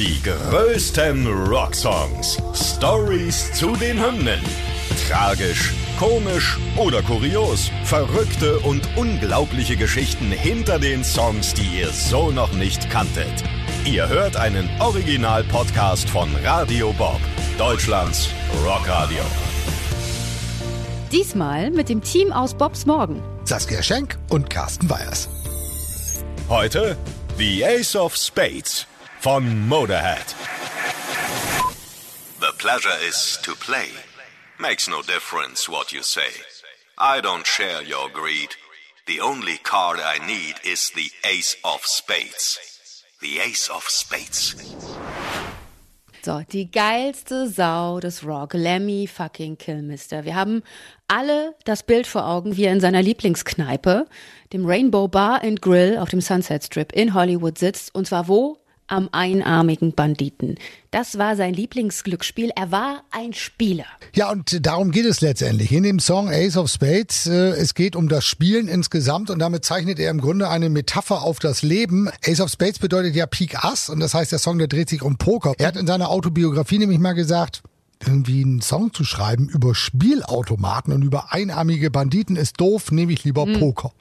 [0.00, 2.38] Die größten Rocksongs.
[2.54, 4.40] Stories zu den Hymnen.
[5.06, 7.70] Tragisch, komisch oder kurios.
[7.84, 13.44] Verrückte und unglaubliche Geschichten hinter den Songs, die ihr so noch nicht kanntet.
[13.84, 17.20] Ihr hört einen Original-Podcast von Radio Bob,
[17.58, 18.30] Deutschlands
[18.64, 19.20] Rockradio.
[21.12, 23.22] Diesmal mit dem Team aus Bobs Morgen.
[23.44, 25.28] Saskia Schenk und Carsten Weyers.
[26.48, 26.96] Heute
[27.36, 28.86] The Ace of Spades
[29.20, 30.34] von Motorhead.
[32.40, 33.88] The pleasure is to play.
[34.58, 36.30] Makes no difference what you say.
[36.96, 38.56] I don't share your greed.
[39.06, 43.04] The only card I need is the Ace of Spades.
[43.20, 44.56] The Ace of Spades.
[46.22, 50.24] So, die geilste Sau des Rock, Lemmy fucking Killmister.
[50.24, 50.62] Wir haben
[51.08, 54.06] alle das Bild vor Augen, wie er in seiner Lieblingskneipe,
[54.52, 57.94] dem Rainbow Bar and Grill auf dem Sunset Strip in Hollywood sitzt.
[57.94, 58.59] Und zwar wo?
[58.90, 60.56] Am einarmigen Banditen.
[60.90, 62.50] Das war sein Lieblingsglücksspiel.
[62.56, 63.84] Er war ein Spieler.
[64.14, 65.72] Ja, und darum geht es letztendlich.
[65.72, 69.64] In dem Song Ace of Spades, äh, es geht um das Spielen insgesamt und damit
[69.64, 72.10] zeichnet er im Grunde eine Metapher auf das Leben.
[72.26, 75.02] Ace of Spades bedeutet ja Peak Ass und das heißt, der Song, der dreht sich
[75.02, 75.54] um Poker.
[75.58, 77.62] Er hat in seiner Autobiografie nämlich mal gesagt,
[78.04, 83.24] irgendwie einen Song zu schreiben über Spielautomaten und über einarmige Banditen ist doof, nehme ich
[83.24, 83.60] lieber hm.
[83.60, 83.92] Poker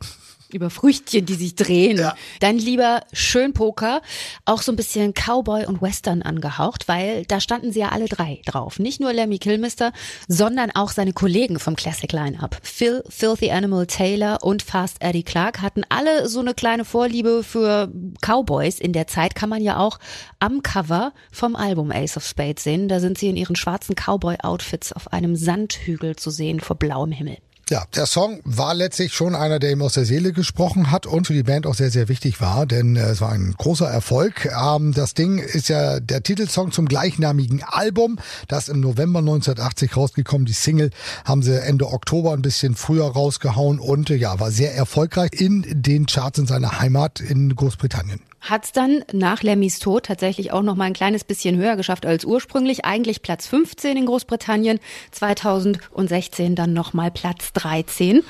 [0.51, 1.97] über Früchtchen, die sich drehen.
[1.97, 2.15] Ja.
[2.39, 4.01] Dann lieber schön Poker,
[4.45, 8.41] auch so ein bisschen Cowboy und Western angehaucht, weil da standen sie ja alle drei
[8.45, 8.79] drauf.
[8.79, 9.91] Nicht nur Lemmy Kilmister,
[10.27, 12.57] sondern auch seine Kollegen vom Classic Lineup.
[12.63, 17.91] Phil, Filthy Animal Taylor und Fast Eddie Clark hatten alle so eine kleine Vorliebe für
[18.21, 18.79] Cowboys.
[18.79, 19.99] In der Zeit kann man ja auch
[20.39, 22.87] am Cover vom Album Ace of Spades sehen.
[22.87, 27.37] Da sind sie in ihren schwarzen Cowboy-Outfits auf einem Sandhügel zu sehen vor blauem Himmel.
[27.69, 31.27] Ja, der Song war letztlich schon einer, der ihm aus der Seele gesprochen hat und
[31.27, 34.45] für die Band auch sehr, sehr wichtig war, denn äh, es war ein großer Erfolg.
[34.47, 40.47] Ähm, das Ding ist ja der Titelsong zum gleichnamigen Album, das im November 1980 rausgekommen.
[40.47, 40.89] Die Single
[41.25, 45.63] haben sie Ende Oktober ein bisschen früher rausgehauen und äh, ja, war sehr erfolgreich in
[45.69, 50.61] den Charts in seiner Heimat in Großbritannien hat es dann nach Lemmys Tod tatsächlich auch
[50.61, 52.85] noch mal ein kleines bisschen höher geschafft als ursprünglich.
[52.85, 54.79] Eigentlich Platz 15 in Großbritannien,
[55.11, 58.23] 2016 dann noch mal Platz 13.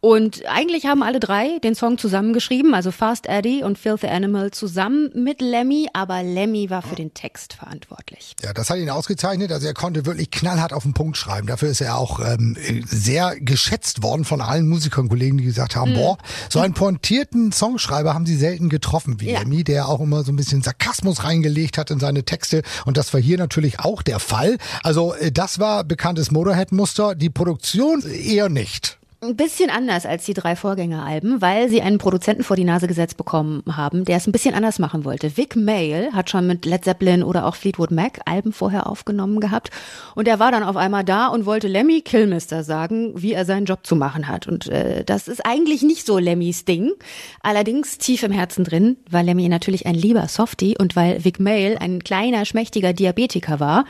[0.00, 5.10] Und eigentlich haben alle drei den Song zusammengeschrieben, also Fast Eddie und Filthy Animal zusammen
[5.14, 8.34] mit Lemmy, aber Lemmy war für den Text verantwortlich.
[8.42, 9.50] Ja, das hat ihn ausgezeichnet.
[9.50, 11.46] Also er konnte wirklich knallhart auf den Punkt schreiben.
[11.46, 12.56] Dafür ist er auch ähm,
[12.86, 15.96] sehr geschätzt worden von allen Musikern, Kollegen, die gesagt haben, mhm.
[15.96, 19.40] boah, so einen pointierten Songschreiber haben sie selten getroffen wie ja.
[19.40, 19.55] Lemmy.
[19.56, 22.62] Ironie, der auch immer so ein bisschen Sarkasmus reingelegt hat in seine Texte.
[22.84, 24.58] Und das war hier natürlich auch der Fall.
[24.82, 28.98] Also äh, das war bekanntes Motorhead-Muster, die Produktion eher nicht.
[29.22, 33.16] Ein bisschen anders als die drei Vorgängeralben, weil sie einen Produzenten vor die Nase gesetzt
[33.16, 35.38] bekommen haben, der es ein bisschen anders machen wollte.
[35.38, 39.70] Vic Mail hat schon mit Led Zeppelin oder auch Fleetwood Mac Alben vorher aufgenommen gehabt
[40.16, 43.64] und er war dann auf einmal da und wollte Lemmy Kilmister sagen, wie er seinen
[43.64, 44.48] Job zu machen hat.
[44.48, 46.92] Und äh, das ist eigentlich nicht so Lemmys Ding.
[47.42, 51.78] Allerdings tief im Herzen drin, weil Lemmy natürlich ein lieber Softie und weil Vic Mail
[51.78, 53.86] ein kleiner, schmächtiger Diabetiker war,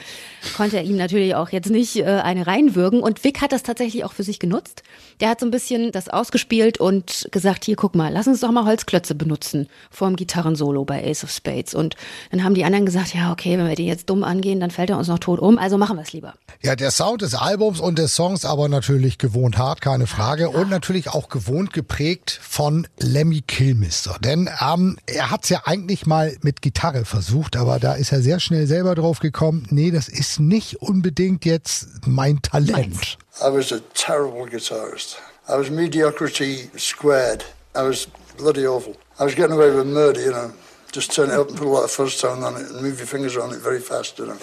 [0.56, 3.00] konnte er ihm natürlich auch jetzt nicht äh, eine reinwürgen.
[3.00, 4.84] Und Vic hat das tatsächlich auch für sich genutzt
[5.20, 8.52] der hat so ein bisschen das ausgespielt und gesagt, hier guck mal, lass uns doch
[8.52, 11.74] mal Holzklötze benutzen vorm Gitarrensolo bei Ace of Spades.
[11.74, 11.96] Und
[12.30, 14.90] dann haben die anderen gesagt, ja okay, wenn wir den jetzt dumm angehen, dann fällt
[14.90, 16.34] er uns noch tot um, also machen wir es lieber.
[16.62, 20.44] Ja, der Sound des Albums und des Songs aber natürlich gewohnt hart, keine Frage.
[20.44, 20.48] Ja.
[20.48, 24.16] Und natürlich auch gewohnt geprägt von Lemmy Kilmister.
[24.20, 28.40] Denn ähm, er hat's ja eigentlich mal mit Gitarre versucht, aber da ist er sehr
[28.40, 32.94] schnell selber drauf gekommen, nee, das ist nicht unbedingt jetzt mein Talent.
[32.94, 33.18] Meins.
[33.42, 35.20] I was a terrible guitarist.
[35.46, 37.44] I was mediocrity squared.
[37.74, 38.06] I was
[38.38, 38.96] bloody awful.
[39.18, 40.52] I was getting away with murder, you know.
[40.90, 42.96] Just turn it up and put a lot of fuzz tone on it and move
[42.96, 44.38] your fingers on it very fast, you know.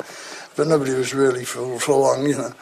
[0.55, 2.53] But nobody was really for, for long, you know.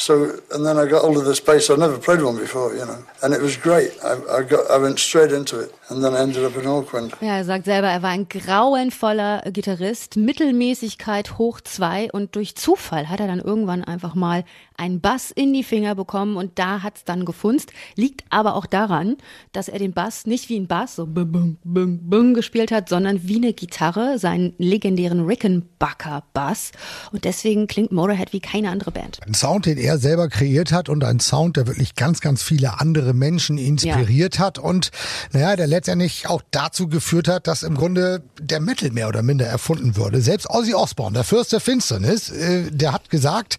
[0.00, 1.68] So, and then I got hold of this bass.
[1.68, 3.04] I never played one before, you know.
[3.22, 3.92] And it was great.
[4.02, 5.74] I, I, got, I went straight into it.
[5.90, 7.12] And then I ended up in Auckland.
[7.20, 13.10] Ja, er sagt selber, er war ein grauenvoller Gitarrist, Mittelmäßigkeit hoch zwei und durch Zufall
[13.10, 14.44] hat er dann irgendwann einfach mal
[14.76, 17.72] einen Bass in die Finger bekommen und da hat's dann gefunzt.
[17.96, 19.16] Liegt aber auch daran,
[19.52, 22.88] dass er den Bass nicht wie ein Bass so bung, bung, bung, bung gespielt hat,
[22.88, 26.70] sondern wie eine Gitarre, seinen legendären Rickenbacker Bass.
[27.12, 29.18] Und deswegen klingt Motorhead wie keine andere Band.
[29.26, 32.80] Ein Sound, den er selber kreiert hat und ein Sound, der wirklich ganz, ganz viele
[32.80, 34.44] andere Menschen inspiriert ja.
[34.46, 34.90] hat und
[35.32, 39.46] naja, der letztendlich auch dazu geführt hat, dass im Grunde der Metal mehr oder minder
[39.46, 40.20] erfunden wurde.
[40.20, 43.58] Selbst Ozzy Osbourne, der Fürst der Finsternis, äh, der hat gesagt,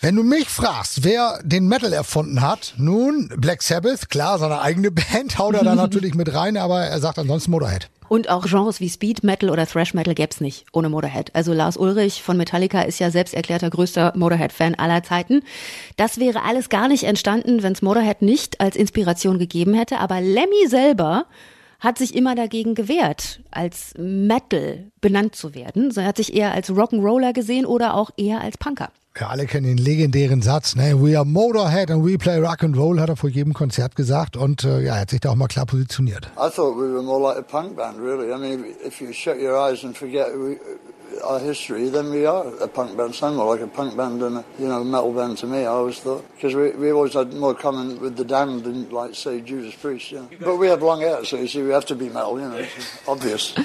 [0.00, 4.90] wenn du mich fragst, wer den Metal erfunden hat, nun Black Sabbath, klar, seine eigene
[4.92, 7.88] Band haut er da natürlich mit rein, aber er sagt ansonsten Motorhead.
[8.12, 11.34] Und auch Genres wie Speed Metal oder Thrash Metal gäbe es nicht ohne Motorhead.
[11.34, 15.40] Also Lars Ulrich von Metallica ist ja selbst erklärter größter Motorhead-Fan aller Zeiten.
[15.96, 19.98] Das wäre alles gar nicht entstanden, wenn es Motorhead nicht als Inspiration gegeben hätte.
[19.98, 21.24] Aber Lemmy selber
[21.80, 25.90] hat sich immer dagegen gewehrt, als Metal benannt zu werden.
[25.96, 28.92] Er hat sich eher als Rock'n'Roller gesehen oder auch eher als Punker.
[29.20, 30.94] Ja, alle kennen den legendären Satz, ne?
[30.98, 34.38] We are Motorhead and we play rock and roll, hat er vor jedem Konzert gesagt
[34.38, 36.30] und äh, ja, er hat sich da auch mal klar positioniert.
[36.38, 38.32] I thought we were more like a punk band, really.
[38.32, 40.28] I mean, if you shut your eyes and forget
[41.22, 43.14] our history, then we are a punk band.
[43.14, 45.60] Sound more like a punk band than a you know metal band to me.
[45.60, 49.14] I always thought because we we always had more common with the Damned than like
[49.14, 50.12] say Judas Priest.
[50.12, 50.26] Yeah.
[50.40, 52.40] But we have long hair, so you see, we have to be metal.
[52.40, 53.54] You know, it's obvious.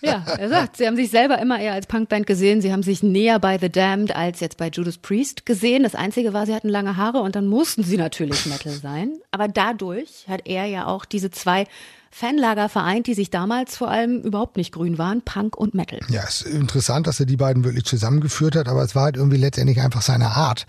[0.00, 2.60] Ja, er sagt, sie haben sich selber immer eher als Punkband gesehen.
[2.60, 5.82] Sie haben sich näher bei The Damned als jetzt bei Judas Priest gesehen.
[5.82, 9.18] Das Einzige war, sie hatten lange Haare und dann mussten sie natürlich Metal sein.
[9.30, 11.66] Aber dadurch hat er ja auch diese zwei
[12.10, 16.00] Fanlager vereint, die sich damals vor allem überhaupt nicht grün waren, Punk und Metal.
[16.08, 19.36] Ja, ist interessant, dass er die beiden wirklich zusammengeführt hat, aber es war halt irgendwie
[19.36, 20.66] letztendlich einfach seine Art.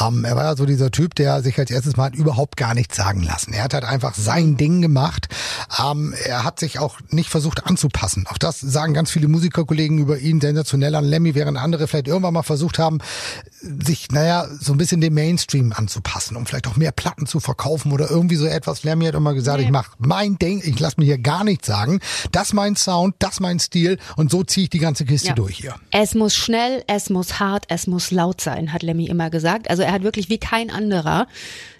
[0.00, 2.96] Ähm, er war ja so dieser Typ, der sich als erstes mal überhaupt gar nichts
[2.96, 3.52] sagen lassen.
[3.52, 5.28] Er hat halt einfach sein Ding gemacht.
[5.82, 8.26] Ähm, er hat sich auch nicht versucht anzupassen.
[8.28, 12.34] Auch das sagen ganz viele Musikerkollegen über ihn sensationell an Lemmy, während andere vielleicht irgendwann
[12.34, 12.98] mal versucht haben,
[13.60, 17.92] sich, naja, so ein bisschen dem Mainstream anzupassen, um vielleicht auch mehr Platten zu verkaufen
[17.92, 18.82] oder irgendwie so etwas.
[18.82, 19.64] Lemmy hat immer gesagt, Nee.
[19.66, 22.00] ich mach mein Ding, ich lass mir hier gar nichts sagen.
[22.32, 25.34] Das mein Sound, das mein Stil und so ziehe ich die ganze Kiste Ja.
[25.34, 25.74] durch hier.
[25.90, 29.70] Es muss schnell, es muss hart, es muss laut sein, hat Lemmy immer gesagt.
[29.70, 31.26] Also er hat wirklich wie kein anderer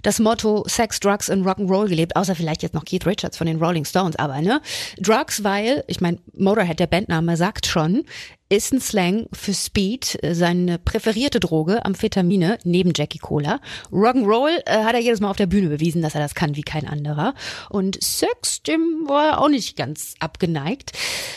[0.03, 3.59] das Motto Sex, Drugs und Rock'n'Roll gelebt, außer vielleicht jetzt noch Keith Richards von den
[3.63, 4.61] Rolling Stones, aber ne?
[4.99, 8.05] Drugs, weil, ich meine, Motorhead, der Bandname, sagt schon,
[8.51, 13.61] ist ein Slang für Speed, äh, seine präferierte Droge, Amphetamine, neben Jackie Cola.
[13.91, 16.63] Rock'n'Roll äh, hat er jedes Mal auf der Bühne bewiesen, dass er das kann wie
[16.63, 17.35] kein anderer.
[17.71, 20.93] Und Sex, dem war er auch nicht ganz abgeneigt.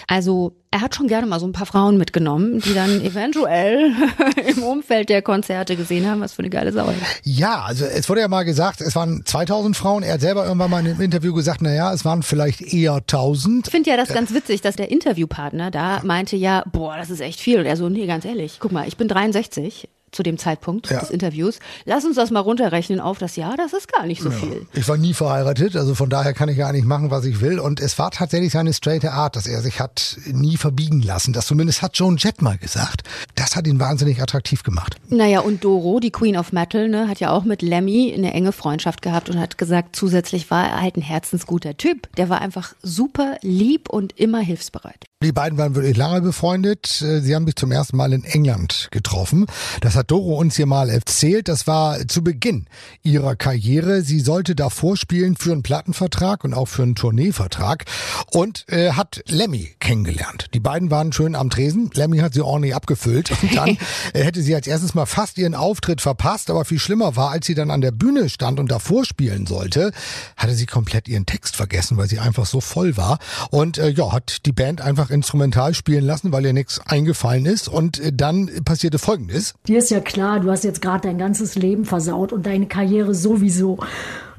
[0.07, 3.91] Also er hat schon gerne mal so ein paar Frauen mitgenommen, die dann eventuell
[4.47, 6.91] im Umfeld der Konzerte gesehen haben, was für eine geile Sau.
[7.21, 10.01] Ja, also es wurde ja mal gesagt, es waren 2000 Frauen.
[10.01, 12.95] Er hat selber irgendwann mal in einem Interview gesagt, na ja, es waren vielleicht eher
[12.95, 13.67] 1000.
[13.67, 17.21] Ich finde ja das ganz witzig, dass der Interviewpartner da meinte ja, boah, das ist
[17.21, 17.59] echt viel.
[17.59, 20.99] Und er so, nee, ganz ehrlich, guck mal, ich bin 63 zu dem Zeitpunkt Ja.
[20.99, 21.59] des Interviews.
[21.85, 24.65] Lass uns das mal runterrechnen auf das Jahr, das ist gar nicht so viel.
[24.73, 27.59] Ich war nie verheiratet, also von daher kann ich gar nicht machen, was ich will.
[27.59, 31.33] Und es war tatsächlich seine straighte Art, dass er sich hat nie verbiegen lassen.
[31.33, 33.03] Das zumindest hat Joan Jett mal gesagt.
[33.35, 34.95] Das hat ihn wahnsinnig attraktiv gemacht.
[35.09, 38.51] Naja, und Doro, die Queen of Metal, ne, hat ja auch mit Lemmy eine enge
[38.51, 42.07] Freundschaft gehabt und hat gesagt, zusätzlich war er halt ein herzensguter Typ.
[42.17, 45.05] Der war einfach super lieb und immer hilfsbereit.
[45.23, 47.01] Die beiden waren wirklich lange befreundet.
[47.01, 49.45] Äh, Sie haben sich zum ersten Mal in England getroffen.
[49.79, 51.47] Das hat Doro uns hier mal erzählt.
[51.47, 52.65] Das war zu Beginn
[53.01, 54.01] ihrer Karriere.
[54.01, 57.85] Sie sollte da vorspielen für einen Plattenvertrag und auch für einen Tourneevertrag
[58.31, 60.47] und äh, hat Lemmy kennengelernt.
[60.53, 61.89] Die beiden waren schön am Tresen.
[61.93, 63.69] Lemmy hat sie ordentlich abgefüllt und dann
[64.13, 66.49] äh, hätte sie als erstes mal fast ihren Auftritt verpasst.
[66.49, 69.91] Aber viel schlimmer war, als sie dann an der Bühne stand und davor spielen sollte,
[70.37, 73.19] hatte sie komplett ihren Text vergessen, weil sie einfach so voll war.
[73.51, 77.67] Und äh, ja, hat die Band einfach instrumental spielen lassen, weil ihr nichts eingefallen ist.
[77.67, 79.53] Und äh, dann passierte Folgendes.
[79.67, 83.13] Dir ist ja klar, du hast jetzt gerade dein ganzes Leben versaut und deine Karriere
[83.13, 83.77] sowieso.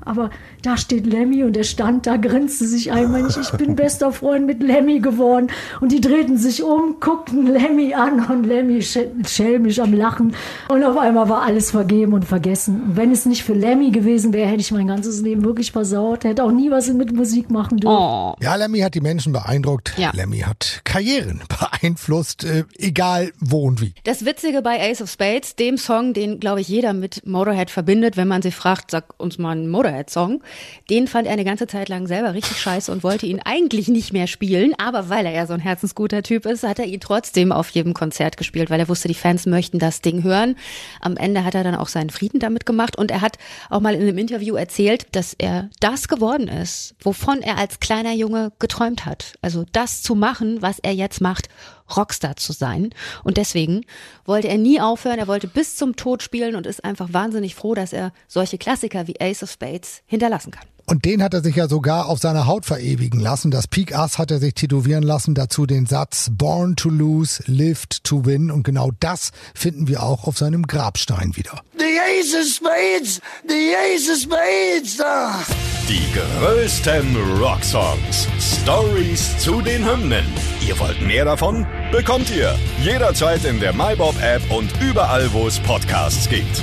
[0.05, 0.31] Aber
[0.63, 4.47] da steht Lemmy und er stand da, grinste sich ein, Mensch, ich bin bester Freund
[4.47, 5.49] mit Lemmy geworden.
[5.81, 10.35] Und die drehten sich um, guckten Lemmy an und Lemmy sch- schelmisch am Lachen.
[10.69, 12.83] Und auf einmal war alles vergeben und vergessen.
[12.83, 16.25] Und wenn es nicht für Lemmy gewesen wäre, hätte ich mein ganzes Leben wirklich versaut,
[16.25, 17.97] hätte auch nie was mit Musik machen dürfen.
[17.97, 18.35] Oh.
[18.43, 19.95] Ja, Lemmy hat die Menschen beeindruckt.
[19.97, 20.11] Ja.
[20.15, 21.41] Lemmy hat Karrieren
[21.81, 23.95] beeinflusst, äh, egal wo und wie.
[24.05, 28.17] Das Witzige bei Ace of Spades, dem Song, den, glaube ich, jeder mit Motorhead verbindet,
[28.17, 30.43] wenn man sie fragt, sag uns mal einen Motorhead-Song,
[30.91, 34.13] den fand er eine ganze Zeit lang selber richtig scheiße und wollte ihn eigentlich nicht
[34.13, 37.53] mehr spielen, aber weil er ja so ein herzensguter Typ ist, hat er ihn trotzdem
[37.53, 40.57] auf jedem Konzert gespielt, weil er wusste, die Fans möchten das Ding hören.
[41.01, 43.39] Am Ende hat er dann auch seinen Frieden damit gemacht und er hat
[43.71, 48.13] auch mal in einem Interview erzählt, dass er das geworden ist, wovon er als kleiner
[48.13, 49.35] Junge geträumt hat.
[49.43, 51.49] Also das zu machen, was er jetzt macht,
[51.97, 52.91] Rockstar zu sein.
[53.23, 53.85] Und deswegen
[54.25, 57.75] wollte er nie aufhören, er wollte bis zum Tod spielen und ist einfach wahnsinnig froh,
[57.75, 60.67] dass er solche Klassiker wie Ace of Spades hinterlassen kann.
[60.87, 63.51] Und den hat er sich ja sogar auf seiner Haut verewigen lassen.
[63.51, 65.35] Das Peak Ass hat er sich tätowieren lassen.
[65.35, 68.51] Dazu den Satz Born to lose, lived to win.
[68.51, 71.63] Und genau das finden wir auch auf seinem Grabstein wieder.
[71.79, 73.21] The Ace of Spades!
[73.49, 75.01] The Ace of Spades!
[75.01, 75.43] Ah.
[75.89, 78.29] Die größten Rocksongs.
[78.39, 80.25] Stories zu den Hymnen.
[80.67, 81.67] Ihr wollt mehr davon?
[81.93, 86.63] Bekommt ihr jederzeit in der MyBob-App und überall, wo es Podcasts gibt.